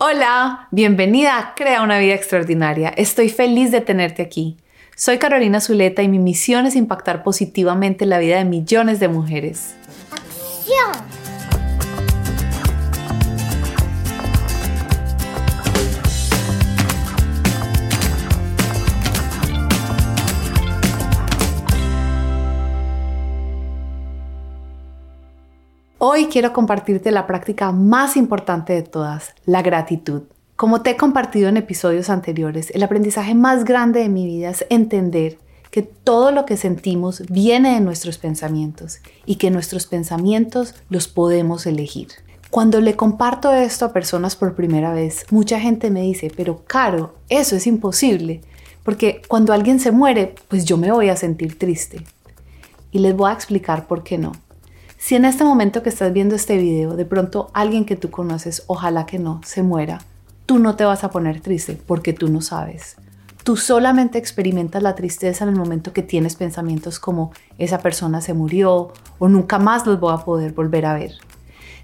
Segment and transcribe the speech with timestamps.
[0.00, 2.90] Hola, bienvenida a Crea una vida extraordinaria.
[2.90, 4.56] Estoy feliz de tenerte aquí.
[4.94, 9.74] Soy Carolina Zuleta y mi misión es impactar positivamente la vida de millones de mujeres.
[10.12, 11.17] ¡Acción!
[26.00, 30.22] Hoy quiero compartirte la práctica más importante de todas, la gratitud.
[30.54, 34.64] Como te he compartido en episodios anteriores, el aprendizaje más grande de mi vida es
[34.70, 35.38] entender
[35.72, 41.66] que todo lo que sentimos viene de nuestros pensamientos y que nuestros pensamientos los podemos
[41.66, 42.10] elegir.
[42.48, 47.16] Cuando le comparto esto a personas por primera vez, mucha gente me dice, pero Caro,
[47.28, 48.42] eso es imposible,
[48.84, 52.04] porque cuando alguien se muere, pues yo me voy a sentir triste.
[52.92, 54.30] Y les voy a explicar por qué no.
[55.00, 58.64] Si en este momento que estás viendo este video, de pronto alguien que tú conoces,
[58.66, 60.00] ojalá que no, se muera,
[60.44, 62.96] tú no te vas a poner triste porque tú no sabes.
[63.44, 68.34] Tú solamente experimentas la tristeza en el momento que tienes pensamientos como esa persona se
[68.34, 71.12] murió o nunca más los voy a poder volver a ver.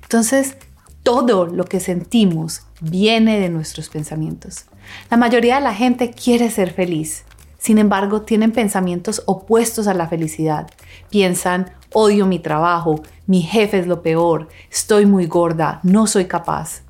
[0.03, 0.57] Entonces,
[1.05, 4.65] todo lo que sentimos viene de nuestros pensamientos.
[5.09, 7.25] La mayoría de la gente quiere ser feliz,
[7.65, 10.67] sin embargo, tienen pensamientos opuestos a la felicidad.
[11.09, 16.83] Piensan, odio mi trabajo, mi jefe es lo peor, estoy muy gorda, no soy capaz.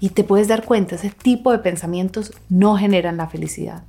[0.00, 3.84] Y te puedes dar cuenta, ese tipo de pensamientos no generan la felicidad.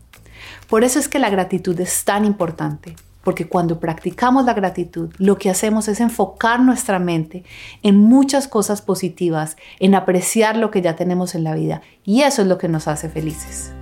[0.70, 5.38] Por eso es que la gratitud es tan importante, porque cuando practicamos la gratitud, lo
[5.38, 7.44] que hacemos es enfocar nuestra mente
[7.82, 12.44] en muchas cosas positivas, en apreciar lo que ya tenemos en la vida, y eso
[12.44, 13.74] es lo que nos hace felices.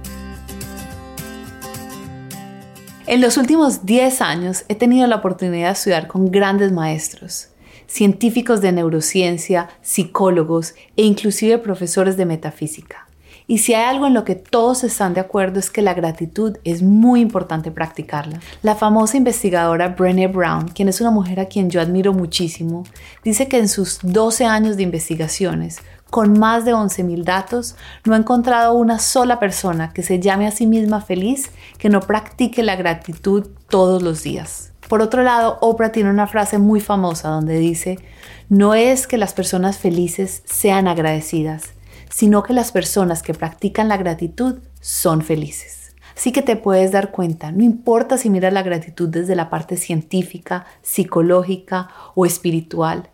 [3.11, 7.49] En los últimos 10 años he tenido la oportunidad de estudiar con grandes maestros,
[7.85, 13.09] científicos de neurociencia, psicólogos e inclusive profesores de metafísica.
[13.51, 16.55] Y si hay algo en lo que todos están de acuerdo es que la gratitud
[16.63, 18.39] es muy importante practicarla.
[18.63, 22.85] La famosa investigadora Brené Brown, quien es una mujer a quien yo admiro muchísimo,
[23.25, 28.17] dice que en sus 12 años de investigaciones con más de 11.000 datos, no ha
[28.17, 32.77] encontrado una sola persona que se llame a sí misma feliz que no practique la
[32.77, 34.71] gratitud todos los días.
[34.87, 37.99] Por otro lado, Oprah tiene una frase muy famosa donde dice,
[38.47, 41.73] no es que las personas felices sean agradecidas,
[42.11, 45.95] sino que las personas que practican la gratitud son felices.
[46.15, 49.77] Así que te puedes dar cuenta, no importa si miras la gratitud desde la parte
[49.77, 53.09] científica, psicológica o espiritual,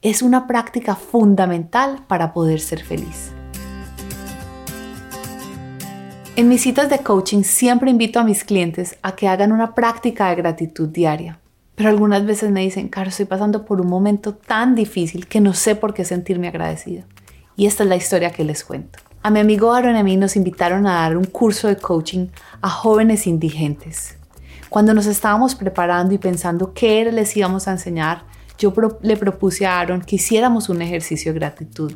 [0.00, 3.32] es una práctica fundamental para poder ser feliz.
[6.36, 10.28] En mis citas de coaching siempre invito a mis clientes a que hagan una práctica
[10.28, 11.40] de gratitud diaria.
[11.74, 15.52] Pero algunas veces me dicen, Caro, estoy pasando por un momento tan difícil que no
[15.52, 17.06] sé por qué sentirme agradecida.
[17.58, 19.00] Y esta es la historia que les cuento.
[19.20, 22.28] A mi amigo Aaron y a mí nos invitaron a dar un curso de coaching
[22.62, 24.16] a jóvenes indigentes.
[24.68, 28.22] Cuando nos estábamos preparando y pensando qué les íbamos a enseñar,
[28.58, 31.92] yo le propuse a Aaron que hiciéramos un ejercicio de gratitud.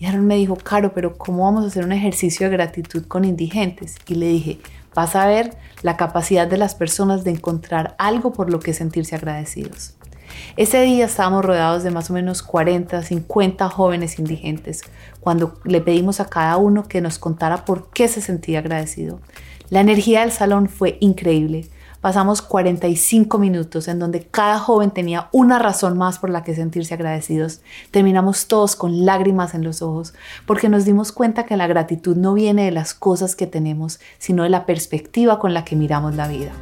[0.00, 3.24] Y Aaron me dijo, Caro, pero ¿cómo vamos a hacer un ejercicio de gratitud con
[3.24, 3.94] indigentes?
[4.08, 4.58] Y le dije,
[4.96, 9.14] vas a ver la capacidad de las personas de encontrar algo por lo que sentirse
[9.14, 9.94] agradecidos.
[10.56, 14.82] Ese día estábamos rodeados de más o menos 40, 50 jóvenes indigentes,
[15.20, 19.20] cuando le pedimos a cada uno que nos contara por qué se sentía agradecido.
[19.70, 21.68] La energía del salón fue increíble.
[22.04, 26.92] Pasamos 45 minutos en donde cada joven tenía una razón más por la que sentirse
[26.92, 27.62] agradecidos.
[27.90, 30.12] Terminamos todos con lágrimas en los ojos
[30.46, 34.42] porque nos dimos cuenta que la gratitud no viene de las cosas que tenemos, sino
[34.42, 36.52] de la perspectiva con la que miramos la vida.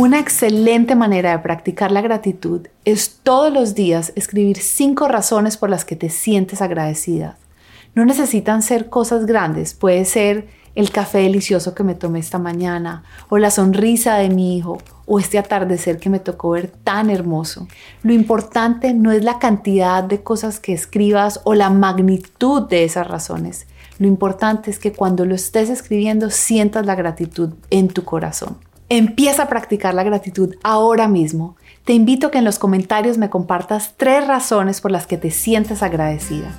[0.00, 5.68] Una excelente manera de practicar la gratitud es todos los días escribir cinco razones por
[5.68, 7.36] las que te sientes agradecida.
[7.94, 13.04] No necesitan ser cosas grandes, puede ser el café delicioso que me tomé esta mañana,
[13.28, 17.68] o la sonrisa de mi hijo, o este atardecer que me tocó ver tan hermoso.
[18.02, 23.06] Lo importante no es la cantidad de cosas que escribas o la magnitud de esas
[23.06, 23.66] razones.
[23.98, 28.69] Lo importante es que cuando lo estés escribiendo sientas la gratitud en tu corazón.
[28.92, 31.54] Empieza a practicar la gratitud ahora mismo.
[31.84, 35.30] Te invito a que en los comentarios me compartas tres razones por las que te
[35.30, 36.52] sientes agradecida.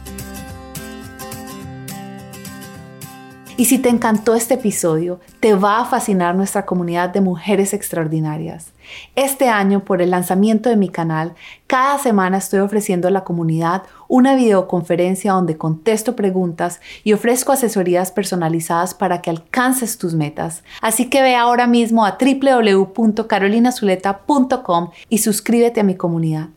[3.61, 8.73] Y si te encantó este episodio, te va a fascinar nuestra comunidad de mujeres extraordinarias.
[9.15, 11.35] Este año, por el lanzamiento de mi canal,
[11.67, 18.11] cada semana estoy ofreciendo a la comunidad una videoconferencia donde contesto preguntas y ofrezco asesorías
[18.11, 20.63] personalizadas para que alcances tus metas.
[20.81, 26.47] Así que ve ahora mismo a www.carolinazuleta.com y suscríbete a mi comunidad.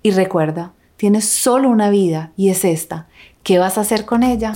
[0.00, 3.08] Y recuerda, tienes solo una vida y es esta
[3.42, 4.52] ¿Qué vas a hacer con ella?